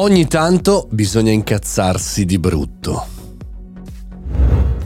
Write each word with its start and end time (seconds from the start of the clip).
Ogni 0.00 0.28
tanto 0.28 0.86
bisogna 0.92 1.32
incazzarsi 1.32 2.24
di 2.24 2.38
brutto. 2.38 3.17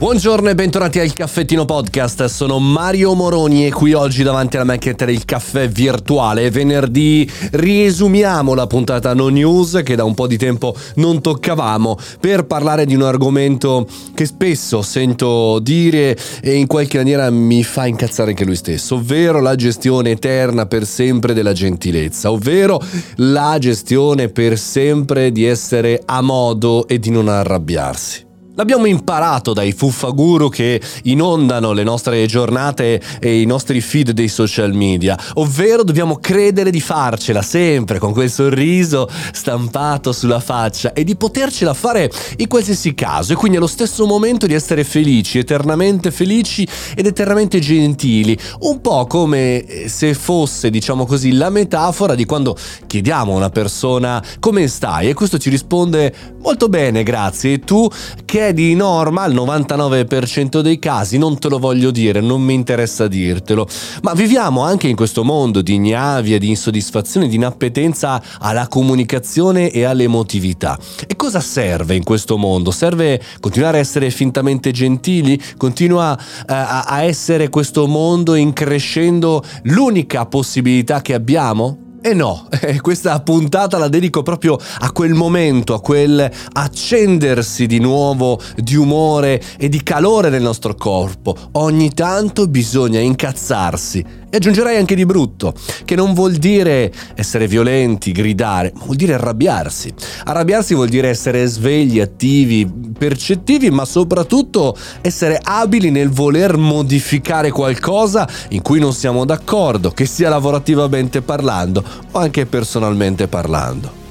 Buongiorno 0.03 0.49
e 0.49 0.53
bentornati 0.53 0.99
al 0.99 1.13
Caffettino 1.13 1.63
Podcast, 1.63 2.25
sono 2.25 2.59
Mario 2.59 3.13
Moroni 3.13 3.65
e 3.65 3.71
qui 3.71 3.93
oggi 3.93 4.21
davanti 4.21 4.57
alla 4.57 4.65
macchietta 4.65 5.05
del 5.05 5.23
caffè 5.23 5.69
virtuale. 5.69 6.51
Venerdì 6.51 7.25
riesumiamo 7.51 8.53
la 8.53 8.67
puntata 8.67 9.13
no 9.13 9.29
news 9.29 9.79
che 9.81 9.95
da 9.95 10.03
un 10.03 10.13
po' 10.13 10.27
di 10.27 10.37
tempo 10.37 10.75
non 10.95 11.21
toccavamo 11.21 11.97
per 12.19 12.45
parlare 12.45 12.85
di 12.85 12.95
un 12.95 13.03
argomento 13.03 13.87
che 14.13 14.25
spesso 14.25 14.81
sento 14.81 15.59
dire 15.59 16.17
e 16.41 16.53
in 16.53 16.67
qualche 16.67 16.97
maniera 16.97 17.29
mi 17.29 17.63
fa 17.63 17.85
incazzare 17.85 18.31
anche 18.31 18.43
lui 18.43 18.57
stesso, 18.57 18.95
ovvero 18.95 19.39
la 19.39 19.55
gestione 19.55 20.11
eterna 20.11 20.65
per 20.65 20.85
sempre 20.85 21.33
della 21.33 21.53
gentilezza, 21.53 22.29
ovvero 22.29 22.77
la 23.15 23.55
gestione 23.57 24.27
per 24.27 24.59
sempre 24.59 25.31
di 25.31 25.45
essere 25.45 26.01
a 26.03 26.19
modo 26.19 26.89
e 26.89 26.99
di 26.99 27.09
non 27.09 27.29
arrabbiarsi. 27.29 28.31
L'abbiamo 28.55 28.85
imparato 28.85 29.51
dai 29.51 29.71
fuffaguru 29.71 30.47
che 30.47 30.79
inondano 31.05 31.71
le 31.71 31.81
nostre 31.81 32.23
giornate 32.27 33.01
e 33.19 33.41
i 33.41 33.45
nostri 33.45 33.81
feed 33.81 34.11
dei 34.11 34.27
social 34.27 34.75
media, 34.75 35.17
ovvero 35.35 35.83
dobbiamo 35.83 36.17
credere 36.17 36.69
di 36.69 36.79
farcela 36.79 37.41
sempre 37.41 37.97
con 37.97 38.13
quel 38.13 38.29
sorriso 38.29 39.09
stampato 39.31 40.11
sulla 40.11 40.39
faccia 40.39 40.93
e 40.93 41.03
di 41.03 41.15
potercela 41.15 41.73
fare 41.73 42.11
in 42.37 42.47
qualsiasi 42.47 42.93
caso 42.93 43.33
e 43.33 43.35
quindi 43.35 43.57
allo 43.57 43.65
stesso 43.65 44.05
momento 44.05 44.45
di 44.45 44.53
essere 44.53 44.83
felici, 44.83 45.39
eternamente 45.39 46.11
felici 46.11 46.67
ed 46.95 47.07
eternamente 47.07 47.57
gentili, 47.57 48.37
un 48.59 48.81
po' 48.81 49.07
come 49.07 49.65
se 49.87 50.13
fosse, 50.13 50.69
diciamo 50.69 51.07
così, 51.07 51.31
la 51.31 51.49
metafora 51.49 52.13
di 52.13 52.25
quando 52.25 52.55
chiediamo 52.85 53.33
a 53.33 53.35
una 53.35 53.49
persona 53.49 54.23
come 54.39 54.67
stai? 54.67 55.09
E 55.09 55.15
questo 55.15 55.39
ci 55.39 55.49
risponde 55.49 56.13
molto 56.43 56.69
bene, 56.69 57.01
grazie, 57.01 57.53
e 57.53 57.59
tu 57.59 57.89
che 58.25 58.42
è 58.47 58.53
di 58.53 58.75
norma 58.75 59.21
al 59.23 59.33
99% 59.33 60.59
dei 60.59 60.79
casi, 60.79 61.17
non 61.17 61.39
te 61.39 61.49
lo 61.49 61.59
voglio 61.59 61.91
dire, 61.91 62.19
non 62.19 62.41
mi 62.41 62.53
interessa 62.53 63.07
dirtelo, 63.07 63.67
ma 64.01 64.13
viviamo 64.13 64.61
anche 64.61 64.87
in 64.87 64.95
questo 64.95 65.23
mondo 65.23 65.61
di 65.61 65.75
ignavia, 65.75 66.37
di 66.37 66.49
insoddisfazione, 66.49 67.27
di 67.27 67.35
inappetenza 67.35 68.21
alla 68.39 68.67
comunicazione 68.67 69.71
e 69.71 69.83
all'emotività. 69.83 70.77
E 71.07 71.15
cosa 71.15 71.39
serve 71.39 71.95
in 71.95 72.03
questo 72.03 72.37
mondo? 72.37 72.71
Serve 72.71 73.21
continuare 73.39 73.77
a 73.77 73.81
essere 73.81 74.09
fintamente 74.09 74.71
gentili? 74.71 75.41
Continua 75.57 76.11
uh, 76.11 76.43
a 76.47 77.01
essere 77.01 77.49
questo 77.49 77.87
mondo 77.87 78.35
in 78.35 78.53
crescendo 78.53 79.43
l'unica 79.63 80.25
possibilità 80.25 81.01
che 81.01 81.13
abbiamo? 81.13 81.82
E 82.05 82.09
eh 82.09 82.13
no, 82.13 82.49
questa 82.81 83.17
puntata 83.21 83.77
la 83.77 83.87
dedico 83.87 84.23
proprio 84.23 84.57
a 84.79 84.91
quel 84.91 85.13
momento, 85.13 85.73
a 85.73 85.79
quel 85.79 86.29
accendersi 86.51 87.65
di 87.65 87.79
nuovo 87.79 88.41
di 88.57 88.75
umore 88.75 89.41
e 89.57 89.69
di 89.69 89.81
calore 89.83 90.27
nel 90.27 90.41
nostro 90.41 90.75
corpo. 90.75 91.33
Ogni 91.53 91.93
tanto 91.93 92.49
bisogna 92.49 92.99
incazzarsi 92.99 94.22
e 94.33 94.37
aggiungerei 94.37 94.77
anche 94.77 94.95
di 94.95 95.05
brutto, 95.05 95.53
che 95.85 95.93
non 95.93 96.15
vuol 96.15 96.33
dire 96.33 96.91
essere 97.13 97.45
violenti, 97.45 98.11
gridare, 98.11 98.71
ma 98.73 98.85
vuol 98.85 98.95
dire 98.95 99.13
arrabbiarsi. 99.13 99.93
Arrabbiarsi 100.23 100.73
vuol 100.73 100.89
dire 100.89 101.09
essere 101.09 101.45
svegli, 101.45 101.99
attivi, 101.99 102.67
percettivi, 102.97 103.69
ma 103.69 103.85
soprattutto 103.85 104.75
essere 105.01 105.39
abili 105.39 105.91
nel 105.91 106.09
voler 106.09 106.57
modificare 106.57 107.51
qualcosa 107.51 108.27
in 108.49 108.63
cui 108.63 108.79
non 108.79 108.93
siamo 108.93 109.23
d'accordo, 109.23 109.91
che 109.91 110.07
sia 110.07 110.29
lavorativamente 110.29 111.21
parlando 111.21 111.83
o 112.09 112.17
anche 112.17 112.47
personalmente 112.47 113.27
parlando. 113.27 114.01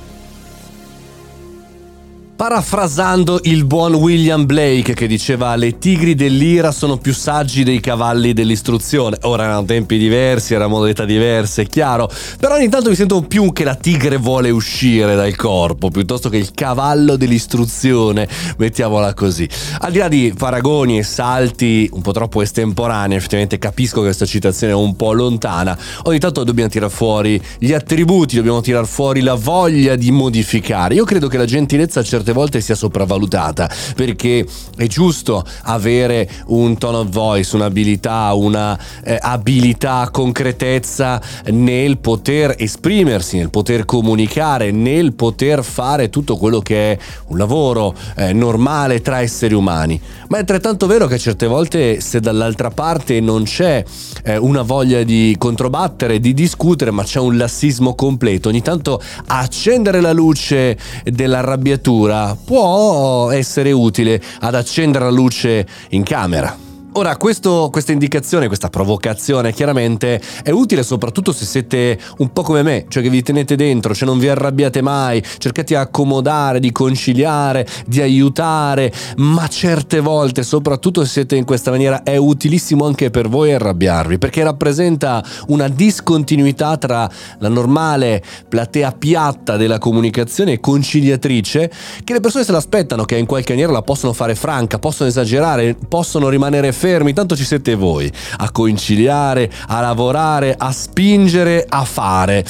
Parafrasando 2.43 3.39
il 3.45 3.65
buon 3.67 3.95
William 3.95 4.47
Blake 4.47 4.95
che 4.95 5.07
diceva 5.07 5.55
le 5.55 5.79
tigri 5.79 6.17
dell'ira 6.17 6.73
sono 6.73 6.97
più 6.97 7.15
saggi 7.15 7.63
dei 7.63 7.79
cavalli 7.79 8.33
dell'istruzione. 8.33 9.17
Ora 9.23 9.45
erano 9.45 9.65
tempi 9.65 9.97
diversi, 9.97 10.53
erano 10.53 10.71
modalità 10.71 11.05
diverse, 11.05 11.63
è 11.63 11.67
chiaro, 11.67 12.11
però 12.41 12.57
ogni 12.57 12.69
tanto 12.69 12.89
mi 12.89 12.97
sento 12.97 13.21
più 13.23 13.53
che 13.53 13.63
la 13.63 13.77
tigre 13.77 14.17
vuole 14.17 14.51
uscire 14.51 15.15
dal 15.15 15.37
corpo, 15.37 15.91
piuttosto 15.91 16.29
che 16.29 16.37
il 16.37 16.51
cavallo 16.53 17.15
dell'istruzione, 17.15 18.27
mettiamola 18.57 19.15
così. 19.15 19.49
Al 19.79 19.93
di 19.93 19.99
là 19.99 20.09
di 20.09 20.35
paragoni 20.37 20.99
e 20.99 21.05
salti 21.05 21.89
un 21.93 22.01
po' 22.01 22.11
troppo 22.11 22.43
estemporanei, 22.43 23.19
effettivamente 23.19 23.59
capisco 23.59 23.99
che 23.99 24.07
questa 24.07 24.27
citazione 24.27 24.73
è 24.73 24.77
un 24.77 24.97
po' 24.97 25.13
lontana, 25.13 25.79
ogni 26.03 26.19
tanto 26.19 26.43
dobbiamo 26.43 26.69
tirare 26.71 26.91
fuori 26.91 27.41
gli 27.61 27.73
attributi, 27.73 28.35
dobbiamo 28.35 28.61
tirare 28.63 28.87
fuori 28.87 29.21
la 29.21 29.35
voglia 29.35 29.95
di 29.95 30.11
modificare. 30.11 30.95
Io 30.95 31.05
credo 31.05 31.29
che 31.29 31.37
la 31.37 31.45
gentilezza 31.45 32.03
certe 32.03 32.31
certe 32.33 32.35
volte 32.35 32.61
sia 32.61 32.75
sopravvalutata 32.75 33.69
perché 33.95 34.47
è 34.77 34.87
giusto 34.87 35.45
avere 35.65 36.29
un 36.47 36.79
tone 36.79 36.99
of 36.99 37.09
voice, 37.09 37.55
un'abilità, 37.55 38.33
una 38.33 38.79
eh, 39.05 39.19
abilità, 39.21 40.09
concretezza 40.11 41.21
nel 41.47 41.99
poter 41.99 42.55
esprimersi, 42.59 43.37
nel 43.37 43.51
poter 43.51 43.85
comunicare, 43.85 44.71
nel 44.71 45.13
poter 45.13 45.63
fare 45.63 46.09
tutto 46.09 46.37
quello 46.37 46.61
che 46.61 46.93
è 46.93 46.99
un 47.27 47.39
lavoro 47.39 47.95
eh, 48.17 48.33
normale 48.33 49.01
tra 49.01 49.21
esseri 49.21 49.55
umani. 49.55 50.01
Ma 50.29 50.39
è 50.39 50.41
altrettanto 50.41 50.87
vero 50.87 51.07
che 51.07 51.19
certe 51.19 51.47
volte 51.47 52.01
se 52.01 52.21
dall'altra 52.21 52.71
parte 52.71 53.21
non 53.21 53.45
c'è 53.45 53.85
eh, 54.25 54.37
una 54.39 54.63
voglia 54.63 55.03
di 55.03 55.35
controbattere, 55.39 56.21
di 56.21 56.33
discutere, 56.33 56.91
ma 56.91 57.03
c'è 57.03 57.19
un 57.19 57.37
lassismo 57.37 57.95
completo, 57.95 58.49
ogni 58.49 58.63
tanto 58.63 59.01
accendere 59.27 60.01
la 60.01 60.13
luce 60.13 60.79
dell'arrabbiatura 61.05 62.22
può 62.45 63.31
essere 63.31 63.73
utile 63.73 64.21
ad 64.41 64.55
accendere 64.55 65.05
la 65.05 65.11
luce 65.11 65.67
in 65.91 66.03
camera. 66.03 66.72
Ora, 66.95 67.17
questo, 67.17 67.71
questa 67.73 67.93
indicazione, 67.93 68.49
questa 68.49 68.69
provocazione 68.69 69.55
chiaramente 69.55 70.21
è 70.43 70.51
utile 70.51 70.83
soprattutto 70.83 71.33
se 71.33 71.47
siete 71.47 71.99
un 72.19 72.35
po' 72.35 72.43
come 72.43 72.63
me, 72.63 72.85
cioè 72.89 73.03
che 73.03 73.09
vi 73.09 73.23
tenete 73.23 73.57
dentro, 73.57 73.95
cioè 73.95 74.07
non 74.07 74.19
vi 74.19 74.29
arrabbiate 74.29 74.83
mai, 74.83 75.23
cercate 75.39 75.69
di 75.69 75.75
accomodare, 75.75 76.61
di 76.61 76.71
conciliare, 76.71 77.67
di 77.87 78.03
aiutare, 78.03 78.93
ma 79.17 79.49
certe 79.49 80.01
volte, 80.01 80.43
soprattutto 80.43 81.03
se 81.05 81.11
siete 81.11 81.35
in 81.35 81.47
questa 81.47 81.71
maniera, 81.71 82.03
è 82.03 82.17
utilissimo 82.17 82.85
anche 82.85 83.09
per 83.09 83.27
voi 83.27 83.55
arrabbiarvi, 83.55 84.19
perché 84.19 84.43
rappresenta 84.43 85.25
una 85.47 85.69
discontinuità 85.69 86.77
tra 86.77 87.11
la 87.39 87.49
normale 87.49 88.23
platea 88.47 88.93
piatta 88.93 89.57
della 89.57 89.79
comunicazione 89.79 90.61
conciliatrice, 90.61 91.73
che 92.05 92.13
le 92.13 92.21
persone 92.21 92.45
se 92.45 92.53
l'aspettano, 92.53 93.07
che 93.07 93.17
in 93.17 93.25
qualche 93.25 93.53
maniera 93.53 93.73
la 93.73 93.81
possono 93.81 94.13
fare 94.13 94.35
franca, 94.35 94.79
possono 94.79 95.09
esagerare, 95.09 95.75
possono 95.89 96.29
rimanere 96.29 96.81
fermi, 96.83 97.13
tanto 97.13 97.37
ci 97.37 97.45
siete 97.45 97.77
voi 97.77 98.11
a 98.39 98.51
conciliare, 98.51 99.49
a 99.69 99.81
lavorare, 99.81 100.57
a 100.59 100.73
spingere, 100.73 101.65
a 101.69 101.85
fare. 101.85 102.45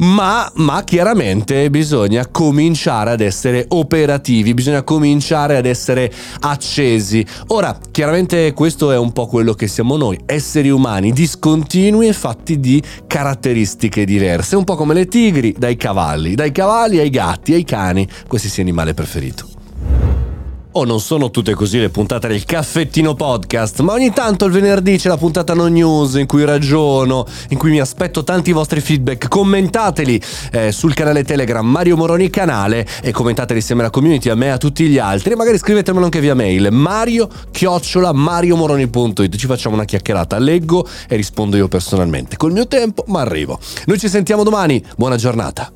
Ma, 0.00 0.50
ma 0.56 0.84
chiaramente 0.84 1.70
bisogna 1.70 2.26
cominciare 2.26 3.12
ad 3.12 3.22
essere 3.22 3.64
operativi, 3.68 4.52
bisogna 4.52 4.82
cominciare 4.82 5.56
ad 5.56 5.64
essere 5.64 6.12
accesi. 6.40 7.24
Ora, 7.48 7.78
chiaramente 7.90 8.52
questo 8.52 8.92
è 8.92 8.98
un 8.98 9.12
po' 9.12 9.26
quello 9.26 9.54
che 9.54 9.66
siamo 9.66 9.96
noi, 9.96 10.20
esseri 10.26 10.68
umani 10.68 11.12
discontinui 11.12 12.06
e 12.06 12.12
fatti 12.12 12.60
di 12.60 12.82
caratteristiche 13.06 14.04
diverse, 14.04 14.56
un 14.56 14.64
po' 14.64 14.76
come 14.76 14.92
le 14.92 15.06
tigri 15.06 15.54
dai 15.56 15.76
cavalli, 15.76 16.34
dai 16.34 16.52
cavalli 16.52 16.98
ai 16.98 17.08
gatti, 17.08 17.54
ai 17.54 17.64
cani, 17.64 18.06
qualsiasi 18.28 18.60
animale 18.60 18.92
preferito. 18.92 19.49
Oh, 20.72 20.84
non 20.84 21.00
sono 21.00 21.32
tutte 21.32 21.52
così 21.54 21.80
le 21.80 21.88
puntate 21.88 22.28
del 22.28 22.44
caffettino 22.44 23.14
podcast, 23.14 23.80
ma 23.80 23.92
ogni 23.92 24.12
tanto 24.12 24.44
il 24.44 24.52
venerdì 24.52 24.98
c'è 24.98 25.08
la 25.08 25.16
puntata 25.16 25.52
no 25.52 25.66
news 25.66 26.14
in 26.14 26.26
cui 26.26 26.44
ragiono, 26.44 27.26
in 27.48 27.58
cui 27.58 27.70
mi 27.70 27.80
aspetto 27.80 28.22
tanti 28.22 28.52
vostri 28.52 28.80
feedback. 28.80 29.26
Commentateli 29.26 30.22
eh, 30.52 30.70
sul 30.70 30.94
canale 30.94 31.24
Telegram 31.24 31.66
Mario 31.66 31.96
Moroni 31.96 32.30
Canale 32.30 32.86
e 33.02 33.10
commentateli 33.10 33.58
insieme 33.58 33.80
alla 33.80 33.90
community, 33.90 34.28
a 34.28 34.36
me 34.36 34.46
e 34.46 34.50
a 34.50 34.58
tutti 34.58 34.86
gli 34.86 34.98
altri. 34.98 35.32
E 35.32 35.36
magari 35.36 35.58
scrivetemelo 35.58 36.04
anche 36.04 36.20
via 36.20 36.36
mail 36.36 36.68
mario 36.70 37.28
chiocciola 37.50 38.12
mariomoroni.it. 38.12 39.34
Ci 39.34 39.46
facciamo 39.46 39.74
una 39.74 39.84
chiacchierata, 39.84 40.38
leggo 40.38 40.86
e 41.08 41.16
rispondo 41.16 41.56
io 41.56 41.66
personalmente. 41.66 42.36
Col 42.36 42.52
mio 42.52 42.68
tempo, 42.68 43.02
ma 43.08 43.22
arrivo. 43.22 43.58
Noi 43.86 43.98
ci 43.98 44.08
sentiamo 44.08 44.44
domani. 44.44 44.80
Buona 44.94 45.16
giornata. 45.16 45.72